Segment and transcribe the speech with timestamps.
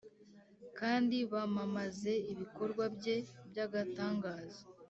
[0.79, 3.15] kandi bamamaze ibikorwa bye
[3.49, 4.61] by’agatangaza